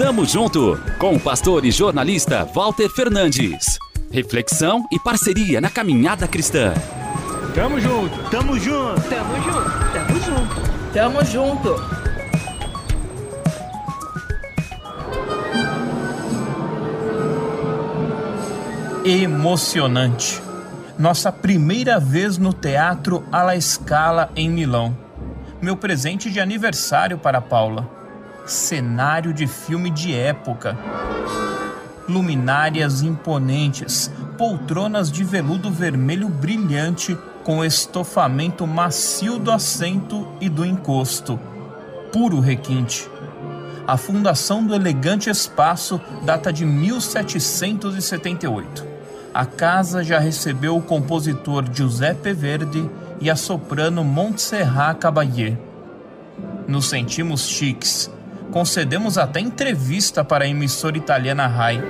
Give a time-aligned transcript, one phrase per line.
[0.00, 3.78] Tamo junto com o pastor e jornalista Walter Fernandes.
[4.10, 6.72] Reflexão e parceria na caminhada cristã.
[7.54, 11.76] Tamo junto, tamo junto, tamo junto, tamo junto, tamo junto.
[19.04, 20.40] Emocionante.
[20.98, 24.96] Nossa primeira vez no Teatro alla Scala em Milão.
[25.60, 27.99] Meu presente de aniversário para Paula
[28.50, 30.76] cenário de filme de época.
[32.08, 41.38] Luminárias imponentes, poltronas de veludo vermelho brilhante com estofamento macio do assento e do encosto.
[42.12, 43.08] Puro requinte.
[43.86, 48.84] A fundação do elegante espaço data de 1778.
[49.32, 52.90] A casa já recebeu o compositor Giuseppe Verdi
[53.20, 55.56] e a soprano Montserrat Caballé.
[56.66, 58.10] Nos sentimos chiques
[58.50, 61.82] concedemos até entrevista para a emissora italiana RAI.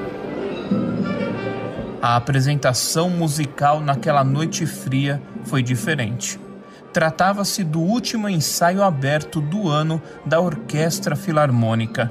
[2.02, 6.40] A apresentação musical naquela noite fria foi diferente.
[6.92, 12.10] Tratava-se do último ensaio aberto do ano da Orquestra Filarmônica.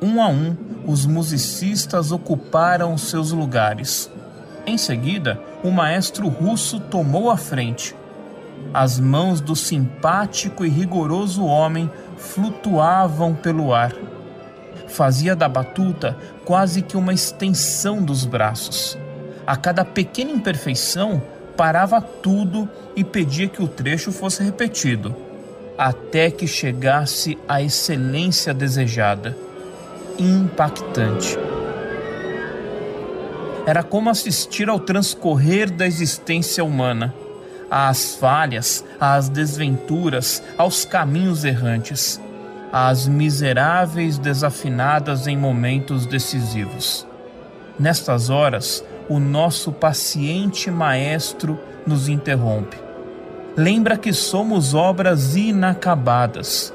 [0.00, 0.54] Um a um,
[0.86, 4.10] os musicistas ocuparam seus lugares.
[4.66, 7.96] Em seguida, o maestro russo tomou a frente.
[8.72, 13.92] As mãos do simpático e rigoroso homem flutuavam pelo ar.
[14.88, 18.96] Fazia da batuta quase que uma extensão dos braços.
[19.46, 21.22] A cada pequena imperfeição,
[21.56, 25.14] parava tudo e pedia que o trecho fosse repetido,
[25.78, 29.36] até que chegasse à excelência desejada.
[30.18, 31.38] Impactante.
[33.66, 37.12] Era como assistir ao transcorrer da existência humana
[37.70, 42.20] às falhas, às desventuras, aos caminhos errantes,
[42.72, 47.06] às miseráveis desafinadas em momentos decisivos.
[47.78, 52.76] Nestas horas, o nosso paciente maestro nos interrompe.
[53.56, 56.72] Lembra que somos obras inacabadas.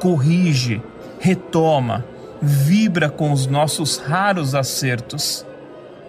[0.00, 0.82] Corrige,
[1.18, 2.04] retoma,
[2.40, 5.46] vibra com os nossos raros acertos.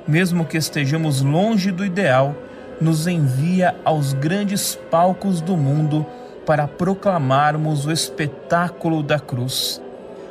[0.08, 2.36] Mesmo que estejamos longe do ideal,
[2.80, 6.06] nos envia aos grandes palcos do mundo
[6.46, 9.82] para proclamarmos o espetáculo da cruz,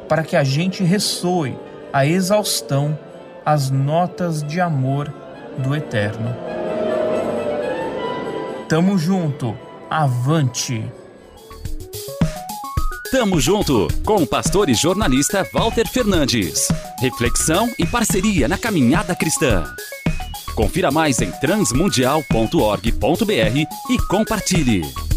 [0.09, 1.57] para que a gente ressoe
[1.93, 2.99] a exaustão
[3.45, 5.13] as notas de amor
[5.59, 6.35] do Eterno.
[8.69, 9.57] Tamo junto,
[9.89, 10.85] avante!
[13.11, 16.69] Tamo junto com o pastor e jornalista Walter Fernandes.
[17.01, 19.65] Reflexão e parceria na caminhada cristã.
[20.59, 25.08] Confira mais em transmundial.org.br e compartilhe.